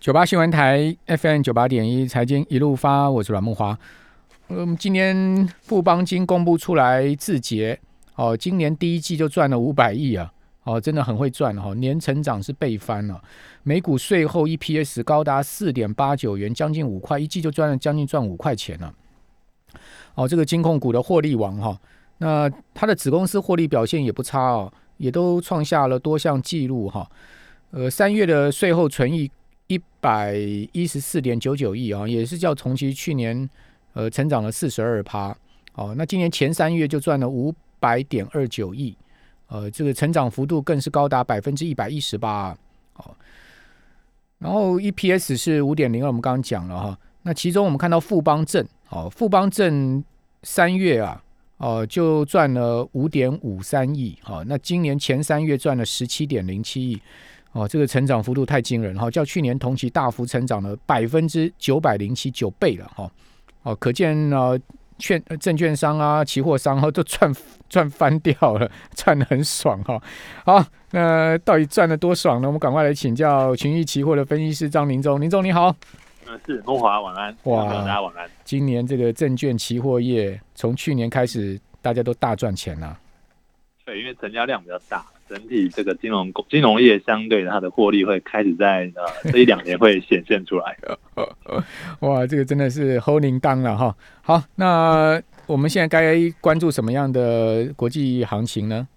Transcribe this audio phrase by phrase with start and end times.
[0.00, 3.78] 九八新闻台 FM 九八点一财经一路发，我是阮木华。
[4.48, 7.78] 嗯，今年富邦金公布出来字节，
[8.14, 10.32] 哦，今年第一季就赚了五百亿啊，
[10.64, 13.22] 哦，真的很会赚哈，年成长是倍翻了，
[13.62, 18.94] 每股税后 EPS 高达四点八九元，将近五块，一季就赚了将近赚五块钱了。
[20.14, 21.78] 哦，这个金控股的获利王哈，
[22.16, 27.06] 那它的子公司获利表现也不差哦，也都创下了多项纪录哈。
[27.72, 29.30] 呃，三月的税后存益。
[29.70, 30.34] 一百
[30.72, 33.48] 一十四点九九亿啊，也是较同期去年
[33.92, 35.32] 呃成长了四十二趴
[35.74, 35.94] 哦。
[35.96, 38.96] 那今年前三月就赚了五百点二九亿，
[39.46, 42.50] 呃，这个成长幅度更是高达百分之一百一十八
[42.96, 43.14] 哦。
[44.40, 46.98] 然后 EPS 是五点零二，我们刚刚讲了哈。
[47.22, 50.04] 那其中我们看到富邦镇哦，富邦镇
[50.42, 51.22] 三月啊
[51.58, 54.44] 哦就赚了五点五三亿哦。
[54.48, 57.00] 那今年前三月赚了十七点零七亿。
[57.52, 63.10] 哦，这个成长幅度太惊人哈，较去年同期大幅成长了百分之九百零七九倍了哈。
[63.62, 64.56] 哦，可见呢，
[64.98, 67.34] 券证券商啊、期货商哈都赚
[67.68, 70.00] 赚翻掉了，赚的很爽哈。
[70.44, 72.46] 好，那到底赚的多爽呢？
[72.46, 75.74] 我们赶快来请教群益期货的分析师张林忠，林忠你好。
[76.28, 77.36] 嗯，是东华晚安。
[77.44, 78.30] 哇，大家晚安。
[78.44, 82.96] 今年这个证券期货业从去年开始，大家都大赚钱了。
[83.84, 85.04] 对，因为成交量比较大。
[85.30, 90.76] 整体这个金融金融业相对它的获利会开始在呃 这一两年会显现出来。
[92.00, 93.94] 哇，这个真的是 holding 当了哈。
[94.22, 98.88] 好，那我们现在该关注什么样的国际行情呢？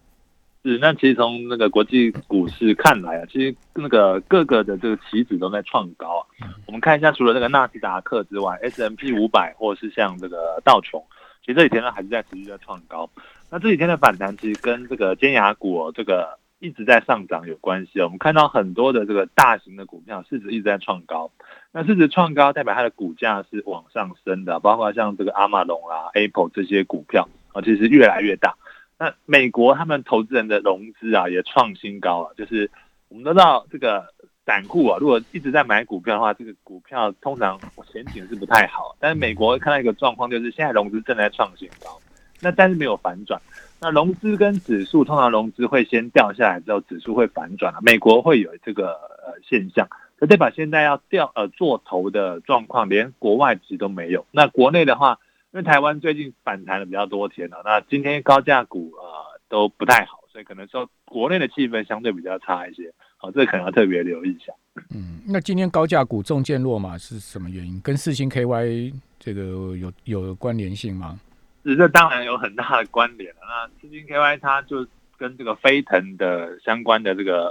[0.66, 6.48] 是，那其实从那个国际股市看来啊，其实那个各个的这个期指都在创高啊。
[6.66, 11.04] 我们看一下，除了那个纳斯达克之外，S M P 五百或者是像这个道琼，
[11.46, 13.10] 其实这几天呢还是在持续在创高。
[13.50, 21.30] 那这几天的反弹其实跟这个尖牙股这个一直在上涨有关系我们看到很多的这个大型的股票市值一直在创高，
[21.74, 28.56] 那市值创高代表它的股价是往上升的，包括像这个阿玛龙啊、Apple 这些股票啊，其实越来越大。
[28.98, 32.72] 那美国他们投资人的融资啊也创新高了，就是
[33.10, 34.06] 我们都知道这个
[34.46, 37.60] 散户啊，如果一直在买股票的话，这个股票通常
[37.92, 38.96] 前景是不太好。
[39.00, 42.00] 但是美国看到一个状况，就是现在融资正在创新高。
[42.42, 43.42] 那但是没有反转，
[43.80, 47.80] 那融资跟指数通常融资会先掉下来之后，指数会反转了。
[47.82, 48.96] 美国会有这个
[49.26, 49.88] 呃现象，
[50.18, 54.26] 可代表现在要掉呃做头的状况，连国外其实都没有。
[54.32, 55.20] 那国内的话，
[55.54, 62.92] 因为台湾最近反弹的比较多天了，那今天高价股呃都不太好，所以可能说国内的气氛相对比较差一些。
[63.24, 64.52] 好，这可能要特别留意一下。
[64.94, 67.80] 嗯，那今天高价股重见落马是什么原因？
[67.80, 69.42] 跟四星 KY 这个
[69.78, 71.18] 有有关联性吗？
[71.64, 73.40] 是这当然有很大的关联了。
[73.44, 74.86] 那四星 KY 它就
[75.18, 77.46] 跟这个飞腾的相关的这个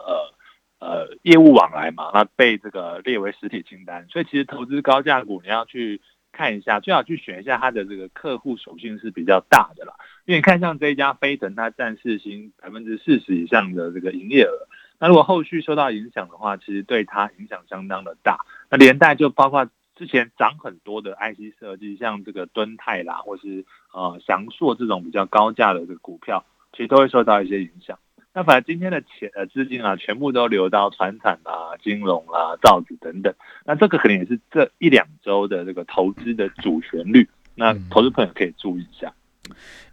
[0.81, 4.06] 呃呃业务往来嘛，那被这个列为实体清单。
[4.10, 6.03] 所以其实投资高价股，你要去
[6.33, 9.94] 看一下，最好去选一下它的这个客户属性是比较大的啦。
[10.27, 14.69] 因为你看像这一家飞腾，它占四星百分之四十以上的这个营业额。
[15.02, 18.38] 那如果后续受到影响的话，其实对它影响相当的大。
[18.70, 19.68] 那连带就包括。
[19.94, 27.96] 之前涨很多的 IC 设计，像这个敦泰啦，或是呃翔硕这种比较高价的这个股票，其实都会受到一些影响。
[28.32, 33.32] 那反正今天的钱呃资金啊，全部都流到船产啊、金融啊、造纸等等。
[33.66, 37.28] 那这个可能也是这一两周的这个投资的主旋律。
[37.54, 39.12] 那投资朋友可以注意一下，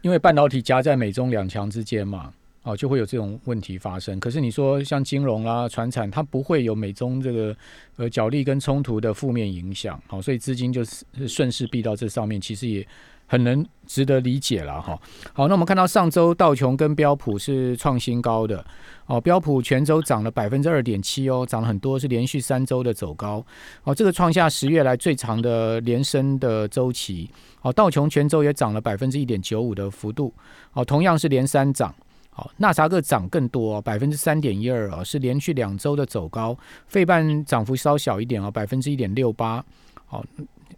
[0.00, 2.32] 因为半导体夹在美中两强之间嘛。
[2.62, 4.20] 哦，就会有这种问题发生。
[4.20, 7.56] 可是你说像金融啦、船产，它不会有美中这个
[7.96, 10.00] 呃角力跟冲突的负面影响。
[10.06, 12.86] 好，所以资金就是顺势避到这上面，其实也
[13.26, 15.00] 很能值得理解了哈。
[15.32, 18.62] 好，那我们看到上周道琼跟标普是创新高的。
[19.06, 23.44] 哦，标普全周涨了百分之二点七哦，涨了很多，是连续三周的走高。
[23.84, 27.28] 哦，这个创下十月来最长的连升的周期。
[27.62, 30.32] 哦，道琼全周也涨了百分之一点九五的幅度。
[30.74, 31.92] 哦，同样是连三涨。
[32.32, 36.56] 好，纳萨克涨更多，百分之三点一二啊，是连续两周的走高。
[36.86, 39.62] 费半涨幅稍小一点啊，百分之一点六八。
[40.06, 40.24] 好，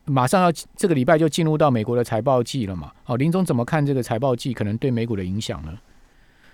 [0.07, 2.91] 马上要这个礼拜就进入到美国的财报季了嘛。
[3.05, 5.79] 好，林总怎么看这个财报季可能对美股的影响呢？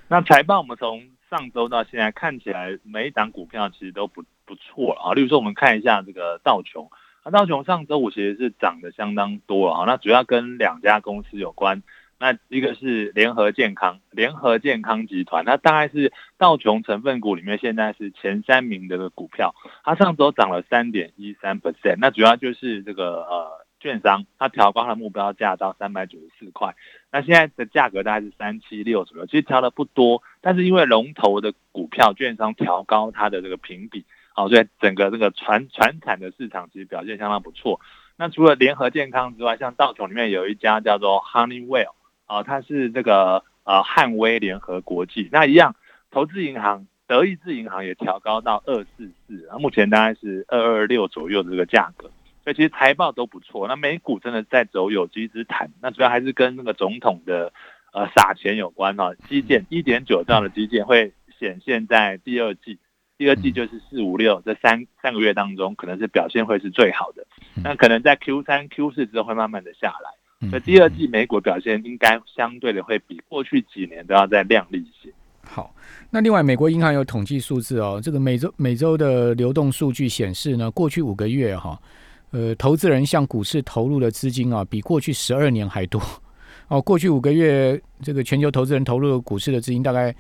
[0.09, 5.15] 那财报我们从上周到现在看起来，每一档股票其实都不不错啊。
[5.15, 6.91] 例如说，我们看一下这个道琼，
[7.23, 9.85] 啊，道琼上周五其实是涨得相当多啊。
[9.87, 11.83] 那主要跟两家公司有关。
[12.21, 19.55] 那一个是联合健康，联合健康集团，它大概是道琼成分股里面现在是前三名的股票，
[19.85, 21.97] 它上周涨了三点一三 percent。
[21.99, 26.75] 那主要就是这个呃，券商它调高它的目标价到三百九十四块，
[27.13, 34.05] 那现在的价格大概是三七六左右，其实调的不多，但是因为龙头的股票券商调高它的这个评比。
[34.33, 37.81] 好，所以整个这个船船产的市场其实表现相当不错。
[38.17, 41.91] 那除了联合健康之外，像道琼里面有一家叫做 Honeywell
[42.29, 45.75] 啊，它是这个呃汉威联合国际，那一样
[46.13, 52.09] 投资银行德意志银行也调高到二四四，目前大概是二二六左右的这个价格。
[52.45, 53.67] 所以其实财报都不错。
[53.67, 57.53] 那美股真的在走有机之谈，那主要还是跟那个总统的
[57.93, 59.15] 呃撒钱有关哦。
[59.29, 62.79] 基建一点九兆的基建会显现在第二季。
[63.19, 67.27] 第二季就是四五六这三三个月当中，可能是表现会是最好的。
[67.65, 70.11] 那可能在 Q 三、Q 四之后会慢慢的下来，
[70.65, 75.13] 第二季美股表现应该相对的会比过去几年都要再亮丽一些。
[75.43, 75.75] 好，
[76.11, 81.81] 那另外美国银行有统计数字哦，这个每周每周的流动数据显示呢，过去五个月哈，
[82.31, 86.01] 呃，投资人向股市投入的资金啊，比过去十二年还多
[86.69, 86.81] 哦。
[86.81, 90.15] 过去五个月，这个全球投资人投入股市的资金大概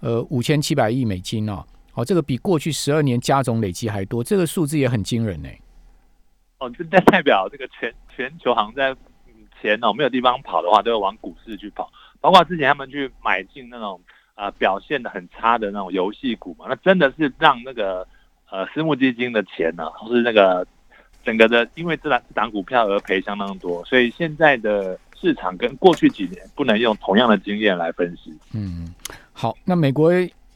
[0.00, 1.64] 呃五千七百亿美金哦。
[1.94, 5.48] 哦，这个比过去十二年加总累计还多，这个数字也很惊人呢。
[6.58, 8.94] 哦，这代代表这个全全球行在
[9.64, 11.90] 钱哦没有地方跑的话，都要往股市去跑。
[12.20, 13.98] 包括之前他们去买进那种
[14.34, 18.06] 呃表现的很差的那种游戏股嘛，那真的是让那个
[18.50, 20.66] 呃私募基金的钱呢，或是那个
[21.24, 23.82] 整个的因为这档这档股票而赔相当多。
[23.86, 28.30] 所以现在的市场跟过去几年不能用同样的经验来分析。
[28.52, 28.94] 嗯，
[29.32, 30.12] 好，那美国。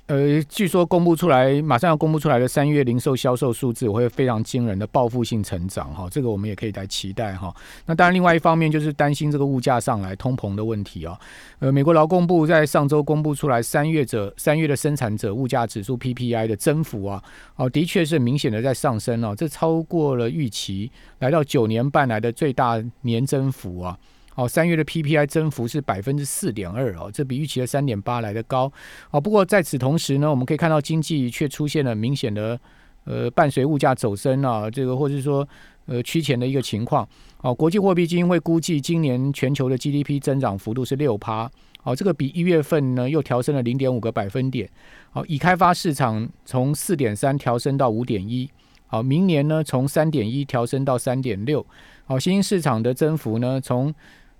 [0.08, 7.54] 呃，据说公布出来，马上要公布出来的三月零售销售数字，会非常惊人的报复性成长哈，这个我们也可以来期待哈。
[7.84, 11.20] 那当然，另外一方面就是担心这个物价上来通膨的问题啊。
[11.58, 17.22] 呃，美国劳工部在上周公布出来三月者三月的生产者物价指数 PPI 的增幅啊，
[17.56, 23.98] 哦，的确是明显的在上升哦，这超过了预期，来到九年半来的最大年增幅啊。
[24.38, 28.72] 哦，三月的 PPI 增幅是百分之四点二哦，这比预期的三点八来的高
[29.10, 29.20] 哦。
[29.20, 32.56] 不过在此同时呢，我们可以看到经济却出现了明显的
[33.02, 35.46] 呃伴随物价走升啊，这个或者说
[35.86, 37.06] 呃趋前的一个情况。
[37.40, 41.50] 哦，国际货币基金会估计今年全球的 GDP 增长幅度是六趴，
[41.82, 44.70] 哦，这个比一月份呢又调升了零点五个百分点。
[45.10, 48.48] 好，已开发市场从四点三调升到五点一，
[48.86, 51.66] 好，明年呢从三点一调升到三点六，
[52.04, 53.92] 好，新兴市场的增幅呢从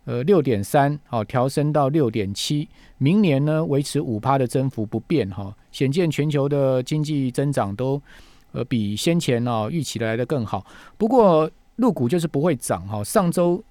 [0.08, 2.66] 呃，六点三，好，调升到六点七，
[2.96, 8.00] 明年呢维持五趴的增幅不变，哈，显见全球的经济增长都
[8.52, 10.64] 呃比先前呢预期来的更好。
[10.96, 13.62] 不过入股就是不会涨，哈，上周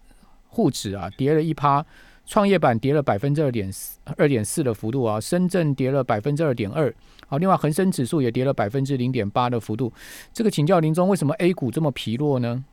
[0.48, 1.84] 沪指啊跌了一趴，
[2.28, 6.94] 创业板跌了百分之二点四二点四的幅度啊，深圳跌了百分之二点二，
[7.26, 9.92] 好，另外恒生指数也跌了百分之零点八的幅度。
[10.32, 12.64] 这个请教林中，为什么 A 股这么疲弱呢？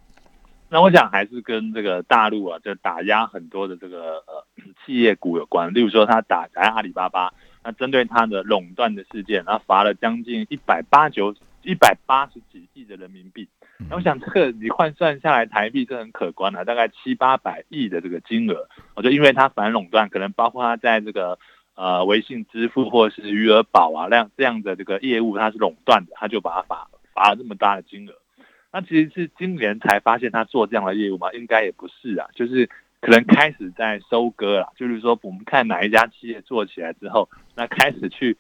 [0.75, 4.45] 那我想还是跟这个大陆啊，就打压很多的这个呃
[4.85, 5.73] 企业股有关。
[5.73, 7.33] 例如说，他打压阿里巴巴，
[7.63, 11.33] 那针对他的垄断的事件，然后罚了将近一百八九
[11.63, 13.49] 一百八十几亿的人民币。
[13.89, 18.69] 那我想这个你换算下来台币是很可观的，大概七八百亿的这个金额。
[18.97, 21.39] 我就因为他反垄断，可能包括他在这个
[21.77, 28.13] 呃微信支付或者是余额宝啊那样这样的这个业务，他是垄断的，他就把它罚罚了这么大的金额。
[28.75, 31.33] 那其实是今年才发现他做这样的业务吗？
[31.33, 32.69] 应该也不是啊，就是
[33.01, 34.73] 可能开始在收割了。
[34.77, 38.37] 就是说，我们看哪一家企业做起来之后，那开始去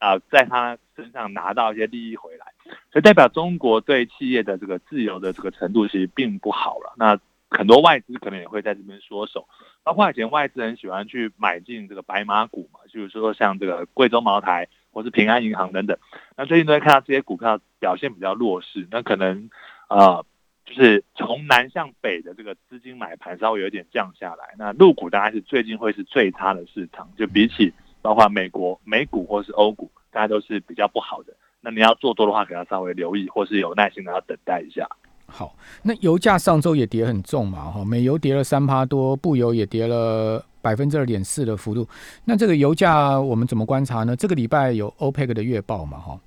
[0.00, 2.46] 啊，在他身上拿到一些利益回来，
[2.90, 6.92] 所以代表中国对企业的这个自由的这个程度其实并不好了。
[6.96, 7.16] 那
[7.48, 9.46] 很多外资可能也会在这边缩手，
[9.84, 15.96] 包括以前外资很喜欢去买进这个白马股嘛，就是说像这个贵州茅台或是平安银行等等。
[16.36, 19.48] 那最近都会看到这些股票表现比较弱势，那可能。
[19.88, 20.24] 呃，
[20.64, 31.32] 就是从南向北的这个资金买盘稍微有点降下来，那陆股大概是最近会是最差的市场，就比起包括美国美股或是欧股，大家都是比较不好的。
[31.60, 34.88] 那你要做多的话，可能稍微留意，或是有耐心的要等待一下。
[35.26, 41.88] 好，那油价上周也跌很重嘛，哈，美油跌了三趴多，布油也跌了百分之二点四的幅度。
[42.24, 44.14] 那这个油价我们怎么观察呢？
[44.14, 46.20] 这个礼拜有 OPEC 的月报嘛，哈。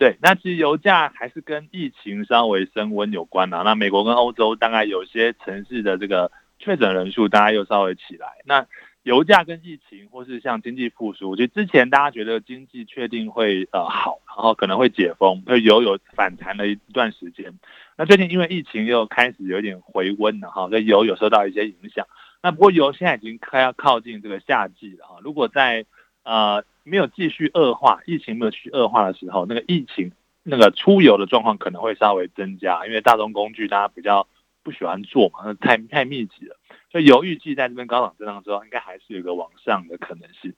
[0.00, 3.62] 对，那其实油价还是跟疫情稍微升温有关的。
[3.64, 8.26] 那美国跟欧洲大概有些城市的这个确诊人数，大概又稍微起来。
[8.46, 8.66] 那
[9.02, 17.52] 油价跟疫情，或是像经济复苏，我觉得之前大家觉得经济确定会呃好，然后可能会解封，所以油有反弹了一段时间。
[17.98, 22.06] 那最近因为疫情又开始有点回温了哈，所以油有受到一些影响。
[22.42, 25.84] 那不过油现在已经快要靠近这个夏季了哈，如果在
[26.30, 26.64] 呃。
[26.82, 30.10] 没有继续恶化，疫情没有继续恶化的时候，那个疫情
[30.42, 34.26] 那个出游的状况可能会稍微增加，因为大众工具大家比较
[34.64, 36.56] 不喜欢坐嘛，那太太密集了，
[36.90, 40.52] 所以油预计在这边高档震荡之后，应该还是有一个往上的可能性。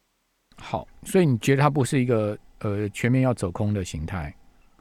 [0.57, 4.33] 好，所以你觉得它不是一个呃全面要走空的形态？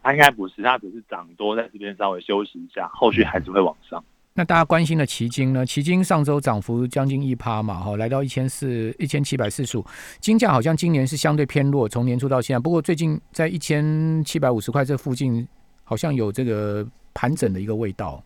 [0.03, 4.01] 它应该不是，它只是涨多在这边稍微休息一下，后续还是会往上。
[4.33, 5.65] 那大家关心的奇金呢？
[5.65, 9.85] 奇金上周涨幅将近一趴嘛，哈，来到一千四一千七百四十五，
[10.21, 12.59] 金价好像今年是相对偏弱，从年初到现在。
[12.59, 15.45] 不过最近在一千七百五十块这附近，
[15.83, 18.23] 好像有这个盘整的一个味道。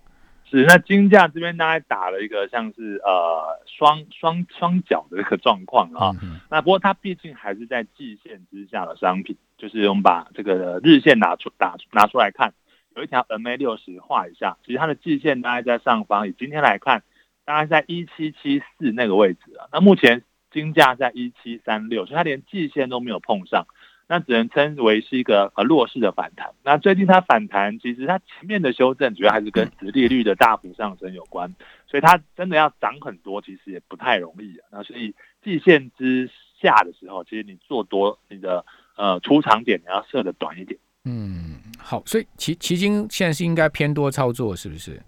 [0.47, 6.12] 是，那金价这边大概打了一个像是呃双双双脚的一个状况啊。
[6.51, 12.53] 那不过它毕竟还是在季线之下的商品，就是我们把这个日线拿出打拿出来看。
[12.95, 17.03] 有一条 MA 六十画一下，其实它的季线大概在上方，以今天来看，
[17.43, 19.67] 大概在一七七四那个位置啊。
[19.71, 23.65] 那目前金价在一七三六，所以它连季线都没有碰上，
[24.07, 26.51] 那只能称为是一个呃弱势的反弹。
[26.63, 31.53] 那最近它反弹，其实它前面的修正主要还是跟殖利率的大幅上升有关，
[31.87, 34.67] 所以它真的要涨很多，其实也不太容易啊。
[34.71, 36.29] 那所以季线之
[36.61, 40.79] 下的时候，其实你做多，你的呃出场点你要设的短一点。
[41.03, 45.01] 嗯，好，所以奇奇金现在是应该偏多操作，是不是？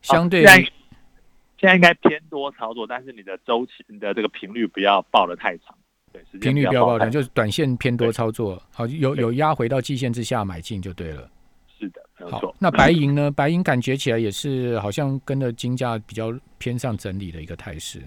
[0.00, 5.76] 相对现在应该偏多操作，但是你的周期、你的这个频率不要报的太长，
[6.12, 11.30] 对，频率不要报长，就是短线偏多操作，好，有有压回到季线之下买进就对了。
[11.78, 12.54] 是的，没错。
[12.58, 13.30] 那白银呢？
[13.30, 18.02] 白银感觉起来也是好像跟着金价比较偏上整理的一个态势。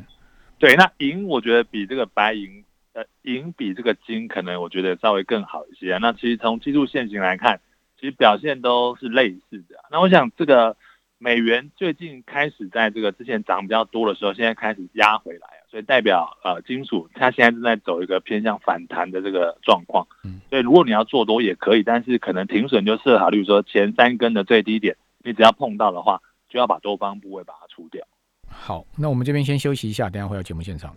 [0.58, 2.64] 对，那银我觉得比这个白银。
[2.94, 5.92] 呃，银比这个金可能我觉得稍微更好一些。
[5.92, 7.60] 啊那其实从技术线型来看，
[8.00, 9.76] 其实表现都是类似的。
[9.92, 10.76] 那我想这个
[11.18, 20.06] 美元最近开始在这个之前涨比较多的时候，现在开始压回来所以代表呃金属它现在正在走一个偏向反弹的这个状况。
[20.24, 28.06] 嗯，所以如果你要做多也可以，但是可能停损就设好，例如说前三根的最低点，你只要碰到的话，就要把多方部位把它出掉。
[28.48, 30.96] 好，那我们这边先休息一下，等下回到节目现场。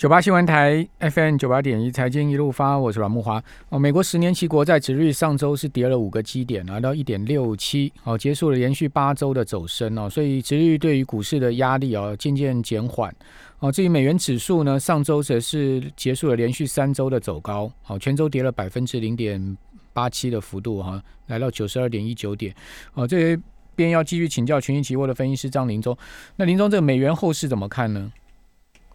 [0.00, 3.44] 九八新闻台 FM 九八点一财经一路发，我是阮木华。
[3.68, 13.14] 哦，美国十年期国债指率上周是跌了五个基点，来到一点六七，哦，结束了连续八周的走升哦，所以指率对于股市的压力哦渐渐减缓。
[13.58, 19.58] 哦，至于美元指数呢，上周则是结束了连续三周的走高，好，全周跌了百分之零点
[19.92, 22.54] 八七的幅度哈，来到九十二点一九点。
[22.94, 23.38] 哦，这
[23.76, 25.94] 边要继续请教群益期货的分析师张林忠。
[26.36, 28.10] 那林忠，这个美元后市怎么看呢？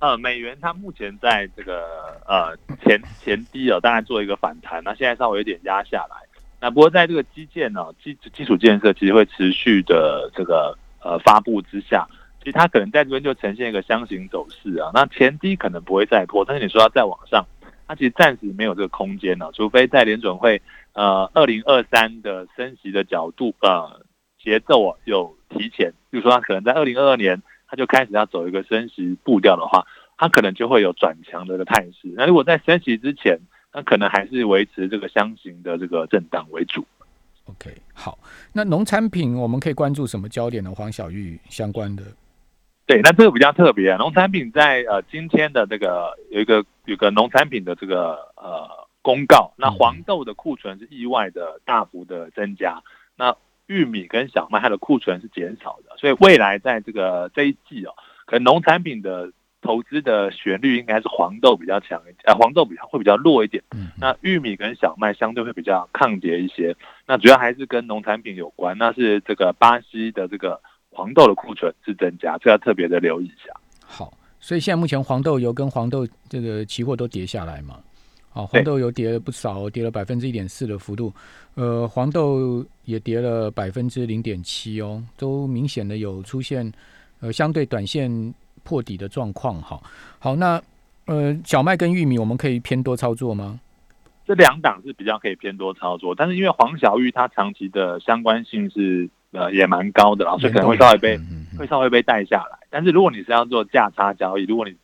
[0.06, 1.82] 呃，美元它目前在这个
[2.28, 6.16] 呃前前低哦，大概做一个反弹，那现在稍微有点压下来。
[6.62, 12.08] 那不过在这个基建呢基基础建设其实会持续的这个呃发布之下，
[12.38, 14.92] 其实它可能在这边就呈现一个箱型走势啊。
[14.94, 17.44] 那前低可能不会再破，但是你说要再往上，
[17.88, 20.62] 它其实暂时没有这个空间呢，除非在联准会
[20.94, 24.06] 呃二零二三的升息的角度呃
[24.38, 27.42] 节奏啊有提前，比如说它可能在二零二二年。
[27.68, 29.86] 它就开始要走一个升息步调的话，
[30.18, 32.14] 它可能就会有转强的个态势。
[32.16, 33.40] 那如果在升息之前，
[33.74, 36.86] 那可能还是维持这个箱型的这个震荡为主。
[37.46, 38.18] OK，好，
[38.54, 40.72] 那农产品我们可以关注什么焦点呢？
[40.74, 42.04] 黄小玉相关的。
[42.88, 52.82] 对，那这个比较特别啊，农产品在呃今天的这个有一个有个农产品的这个呃公告，那黄豆的库存是意外的大幅的增加。
[53.16, 53.36] 那
[53.68, 57.94] 玉米跟小麦它的库存是减少的，所以未来在这个这一季哦，
[58.26, 59.32] 可能农产品的
[59.62, 63.64] 投资的旋律应该是黄豆比较强一点，呃，黄豆比较会比较弱一点。
[63.76, 66.76] 嗯，那玉米跟小麦相对会比较抗跌一些。
[67.08, 73.52] 那主要还是跟农产品有关，那是这个巴西的这个黄豆的库存是增加，这要特别的留意一下。
[73.84, 77.80] 好，所以现在目前黄豆油跟黄豆这个期货都跌下来嘛？
[78.36, 81.14] 好，黄豆油跌了不少，跌了百分之一点四的幅度，
[81.54, 86.70] 呃，黄豆也跌了百分之零点七哦，都明显的有出现
[87.22, 88.12] 呃相对短线
[88.66, 89.62] 破底的状况。
[89.62, 89.82] 哈，
[90.20, 90.62] 好，那
[91.06, 93.58] 呃小麦跟玉米我们可以偏多操作吗？
[94.28, 101.18] 这两档是比较可以偏多操作，但是因为黄小玉它长期的相关性是呃也蛮高的，所以可能会稍微被
[101.58, 102.60] 会稍微被带下来。
[102.70, 104.76] 但是如果你是要做价差交易，如果你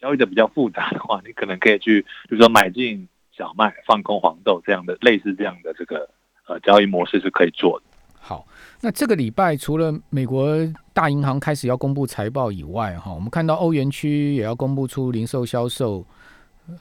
[0.00, 6.08] 交易的比较复杂的话，你可能可以去，比如说买进小麦，放空黄豆这样的类似这样的这个
[6.46, 7.86] 呃交易模式是可以做的。
[8.18, 8.46] 好，
[8.80, 10.56] 那这个礼拜除了美国
[10.92, 16.04] 大银行开始要公布财报以外，哈，我们看到欧元区也要公布出零售销售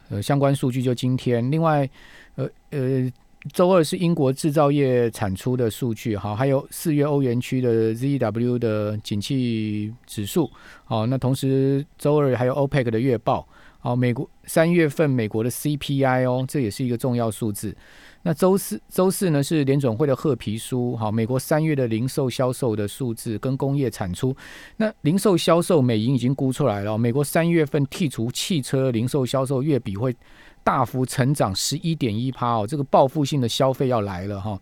[0.09, 1.51] 呃相关数据，就今天。
[1.51, 1.89] 另外，
[2.35, 3.11] 呃呃。
[3.53, 10.49] 周二是英国制造业产出的数据，好，还有四月欧元区的 ZEW 的景气指数，
[10.85, 13.47] 好，那同时周二还有 OPEC 的月报，
[13.79, 17.75] 好，美国三月份美国的 CPI 哦，这也是一个重要数字。
[18.21, 24.35] 那周四周四呢是联总会的褐皮书，好，美国三月的零售销售的数字跟工业产出，
[24.77, 30.15] 那零售销售美银已经估出来了，美国三月份剔除汽车零售销售月比会。
[30.69, 34.55] 大幅成长十一点一趴哦，这个报复性的消费要来了哈。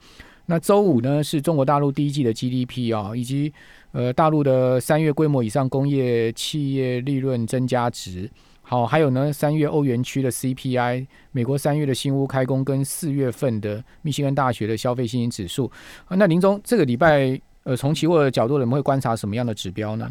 [0.45, 3.51] 那周五呢是中国大陆第一季的 GDP 啊，以及
[3.91, 8.31] 呃大陆的三月规模以上工业企业利润增加值。
[8.61, 15.69] 好，还有呢，三月欧元区的 CPI，美国三月的新屋开工跟四月份的密歇根大学的消费信心指数。
[16.07, 20.09] 那林总这个礼拜，呃，从期货的角度，你们会观察什么样的指标呢？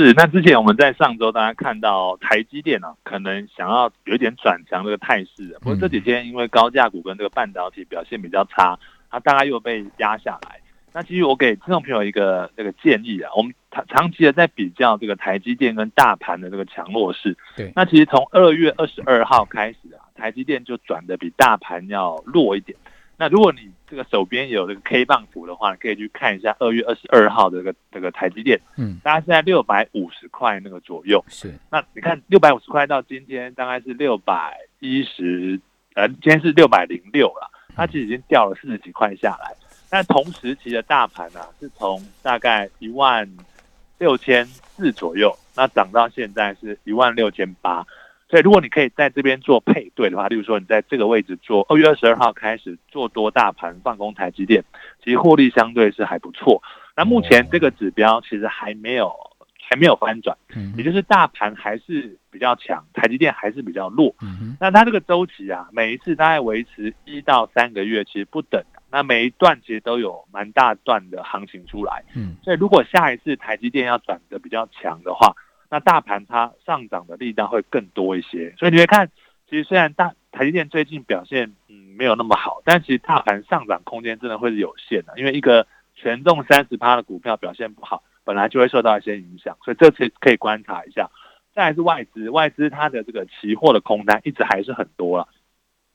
[0.00, 8.78] 是，那之前我们在上周大家看到台积电啊，可能想要有一点转强这个态势，不过这几天因为高价股跟这个半导体表现比较差，
[9.10, 10.58] 它大概又被压下来。
[10.94, 17.36] 那其实我给听众朋友一个这个建议啊，我们长长期的在比较这个台积电跟大盘的这个强弱势。
[17.54, 17.70] 对。
[17.76, 22.76] 那其实从二月二十二号开始啊，台积电就转的比大盘要弱一点。
[23.20, 28.58] 那如果你这个手边有这个 K 棒图的话，可以去看一下二月二十二号的这个这个台积电。
[28.78, 28.98] 嗯。
[29.04, 31.22] 大概是在六百五十块那个左右。
[31.28, 31.52] 是。
[31.70, 35.60] 那你看六百五十块到今天大概是六百一十，
[35.96, 39.54] 呃，今天是六百零六了，它其实已经掉了四十几块下来。
[39.90, 43.28] 但同时期的大盘呢，是从大概一万
[43.98, 47.86] 六千四左右，那涨到现在是一万六千八。
[48.30, 54.62] 所以如果你可以在这边做配对的话，例如说你在这个位置做二月二十二号开始做多大盘放空台积电，
[55.02, 56.62] 其实获利相对是还不错。
[56.96, 59.12] 那目前这个指标其实还没有
[59.68, 60.36] 还没有翻转，
[60.76, 64.14] 也就是大盘还是比较强，台积电还是比较弱。
[64.60, 68.62] 那它这个周期啊，每一次大概维持一到三个月，其实不等。
[68.92, 75.32] 那每一段其实都有蛮大段的行情出来，嗯，所以如果下一次台积电要转的比较强的话，
[75.70, 78.52] 那大盘它上涨的力量会更多一些。
[78.58, 79.08] 所以你会看，
[79.48, 91.08] 其实虽然大台积电最近表现嗯没有那么好，但其实大盘上涨空间真的会是有限的，因为一个权重三十趴的股票表现不好，本来就会受到一些影响，所以这次可以观察一下。
[91.54, 95.28] 再来是外资，外资它的这个期货的空单一直还是很多了，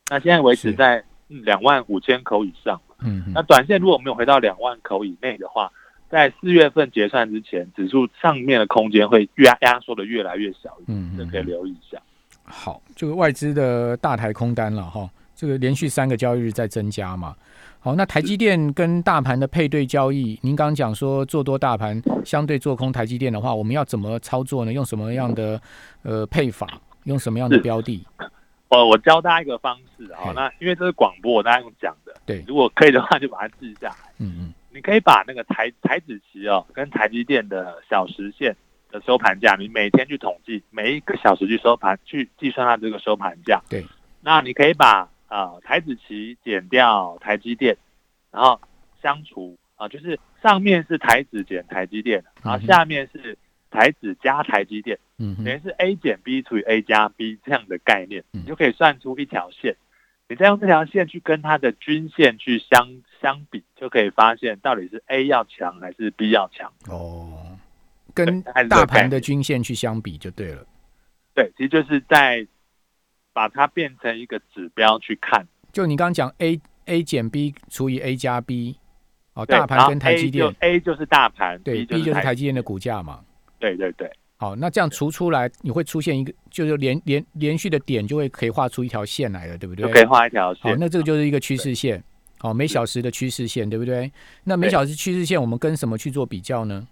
[0.10, 2.82] 那现在维持在两万五千口以上。
[3.00, 5.72] 嗯，那短线如果没有回到两万口以内的话，
[6.10, 12.02] 在四月份结算之前，指数上面的空间会压压缩的越来越小，嗯，这可以留意一下。
[12.44, 17.36] 好，这个外资的大台空单了哈，这个连续三个交易日在增加嘛。
[17.80, 24.74] 好，那台积电跟大盘的配对交易，您刚刚讲说做多大盘，相对做空台积电的话，我们要怎么操作呢？
[24.74, 25.62] 用什么样的
[26.04, 26.68] 呃配法？
[27.04, 28.04] 用什么样的标的？
[28.70, 32.12] 我我教大家一个方式啊，那因为这是广播，我大家用讲的。
[32.26, 33.96] 对，如果可以的话，就把它记下来。
[34.18, 38.54] 嗯嗯，你可以把那个台台子期哦，跟台积电的小时线
[38.92, 43.62] 的收盘价，你每天去统计，每一个小时去收盘，去计算它这个收盘价。
[43.70, 43.86] 对，
[44.22, 47.78] 那你可以把啊台子期减掉台积电，
[48.32, 48.60] 然后
[49.02, 53.38] 相除啊，就是上面是台子减台积电，然后下面是
[53.72, 59.78] 台子加台积电，嗯，等于是 A 减 B 除以 A 加 B 这样的概念，你就可以算出一条线。
[60.28, 67.58] 你再用这条线去跟它的均线去相相比，就可以发现到底是 A 要强还是 B 要强哦。
[68.14, 70.64] 跟大盘的均线去相比就对了。
[71.34, 72.46] 对，其实就是在
[73.34, 75.44] 把它变成一个指标去看。
[75.74, 78.78] 就你刚刚讲 A A 减 B 除以 A 加 B，
[79.34, 83.22] 哦，大盘跟台积电，A 就是大盘，对，B 就是台积电的股价嘛。
[83.58, 84.08] 对对对。
[84.38, 89.92] 好，那这样除出来，你会出现一个，就是连连连续的点就会可以画出一条线来了，对不对？
[89.92, 90.62] 可以画一条线。
[90.64, 92.04] 好，那这个就是一个趋势线，
[92.40, 94.12] 好，每小时的趋势线，对不对？
[94.44, 96.88] 那每小时趋势线，我们跟什么去做比较呢？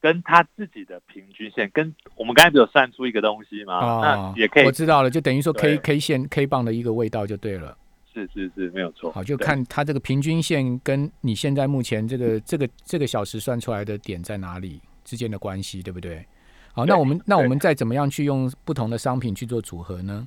[0.00, 4.00] 跟他自己的平均线，跟我们刚才不有算出一个东西吗？
[4.00, 7.76] 那也可以，我知道了，就等于说 K K 线 K 棒的一个味道就对了。
[8.12, 9.12] 是是是，没有错。
[9.12, 16.26] 好，就看它这个平均线跟你现在目前这个这个这个小时算出来的点在哪里之间的关系，对不对？
[16.72, 20.26] 好，那我们那我们再怎么样去用不同的商品去做组合呢？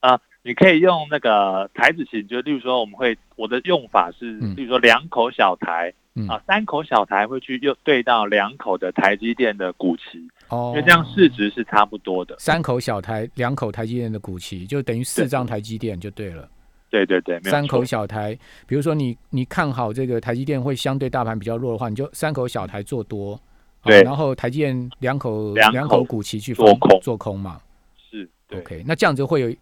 [0.00, 5.92] 啊，你可以用那个台子型，就例如说，我们会我的用法是，例如说两口小台，
[6.28, 12.36] 啊，三口小台会去又对到两口的台积电的股旗，哦，因为这样市值是差不多的。
[12.38, 16.48] 三口小台，两口台积电的股旗，就等于四张台积电就对了。
[16.90, 23.38] 对对对，三口小台，比如说你你看好这个台积电会相对大盘比较弱的话，你就三口小台做多。
[23.82, 27.00] 对，然后台积电两口两口股旗去做空。
[27.00, 27.60] 做空嘛，
[28.10, 29.52] 是 OK，那这样子会有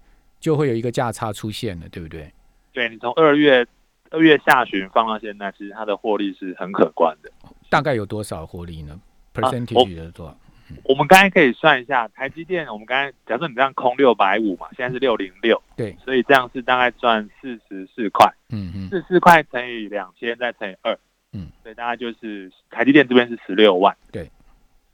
[0.44, 2.30] 就会有一个价差出现了，对不对？
[2.70, 3.66] 对你从二月
[4.10, 7.32] 二月下旬放到现在，其实它的获利是很可观的。
[7.70, 9.00] 大概有多少获利呢
[9.32, 10.36] ？percentage 的多少？
[10.82, 20.94] 我们刚才可以算一下，台积电，我们刚才假设你这样空六百五嘛，现在是六零六，对，所以这样是大概赚四十四块，嗯嗯，四十四块乘以两千再乘以二。
[21.32, 24.30] 嗯，对，大概就是台积电这边是十六万，对，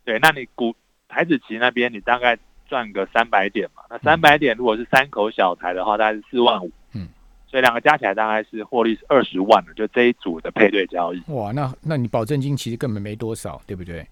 [0.05, 0.73] 对，那你股
[1.09, 2.39] 台子期那边你大概
[2.71, 3.83] 赚个三百点嘛。
[3.91, 6.71] 那三百点如果是三口小台的话，大概是四万五。
[6.95, 7.09] 嗯，
[7.49, 11.21] 所以两个加起来大概是获利是二十万的，就这一组的配对交易。
[11.27, 14.07] 哇，那那你保证金其实根本没多少，对不对？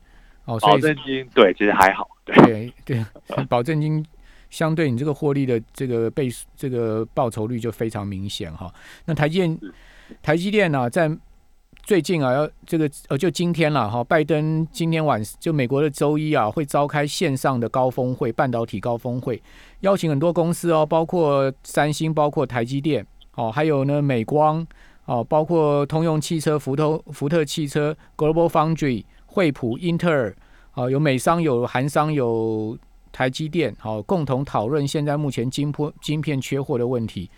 [0.44, 2.08] 哦，保证金对，其实还好。
[2.24, 3.04] 对对，
[3.48, 4.04] 保证金
[4.50, 8.70] 相对你这个获利的这个倍这个报酬率就非常明显哈。
[9.04, 9.58] 那台积电
[10.22, 11.10] 台积电呢，在
[11.88, 14.04] 最近啊，要这个呃，就今天了哈。
[14.04, 19.42] 拜登今天晚就美国的周一啊，会召开线上的高峰会，半导体高峰会，
[19.80, 24.66] 邀请很多公司哦，包括三星，包括台积电，哦，还有呢美光，
[25.06, 30.36] 哦，包括通用汽车、福特、福特汽车、Global Foundry、惠普、英特尔，
[30.74, 32.76] 哦，有美商、有韩商、有
[33.10, 37.30] 台积电，好，共同讨论现在目前晶片晶片缺货的问题。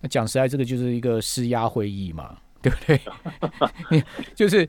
[0.00, 2.36] 那讲实在，这个就是一个施压会议嘛。
[2.62, 3.00] 对不对？
[3.90, 4.02] 你
[4.34, 4.66] 就是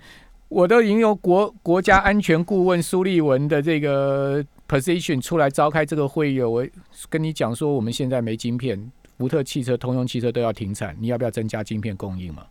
[0.49, 6.65] 我都已经由国国家安全顾问苏立文的这个 position 出来召开这个会议，我
[7.10, 12.43] 跟你讲说，我们现在没晶片，福特汽车、通用汽车都要停产，你要不要增加晶片供应嘛？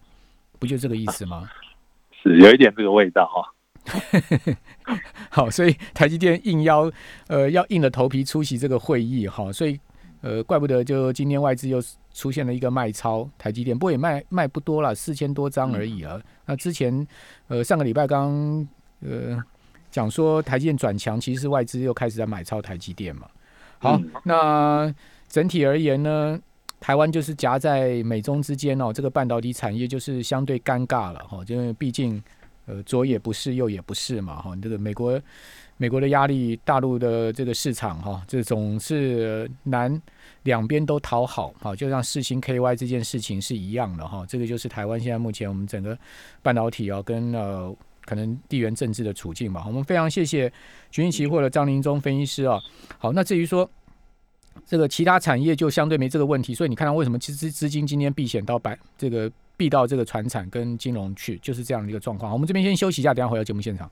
[0.59, 1.51] 不就这个意思吗？
[2.23, 3.53] 是有一点这个味道哈。
[5.29, 6.91] 好，所以台积电应邀
[7.27, 9.79] 呃要硬着头皮出席这个会议哈，所以。
[10.25, 11.83] 呃，怪不得就今天外资又
[12.15, 16.21] 出现了一个卖超台积电，不过也卖卖不多了，四千多张而已啊。
[16.47, 17.07] 那之前
[17.49, 18.67] 呃上个礼拜刚
[19.01, 19.43] 呃
[19.91, 23.27] 讲说台积电转强，其实外资又开始在买超台积电嘛。
[23.79, 24.95] 好，那
[25.29, 26.39] 整体而言呢，
[26.79, 32.23] 台湾就是夹在美中之间哦，这个半导体产业就是相对尴尬了哈，因为毕竟
[32.67, 35.21] 呃左也不是，右也不是嘛哈，这个美国。
[35.83, 40.01] 美国的压力，大陆的这个市场哈，这总是难
[40.45, 44.25] 两边都讨好哈，就像世星 KY 这件事情是一样的哈。
[44.25, 45.99] 这个就是台湾现在目前我们整个
[46.41, 49.65] 半导体啊，跟呃可能地缘政治的处境吧。
[49.67, 50.53] 我们非常谢谢
[50.93, 52.61] 群益期货的张林忠分析师啊。
[52.99, 53.69] 好，那至于说
[54.65, 62.33] 这个其他产业就相对没这个问题，所以你看到为什么其实资金今天避险到百这个避到这个船产跟金融去，就是这样的一个状况。
[62.33, 63.91] 我们这边先休息一下，等下回到节目现场。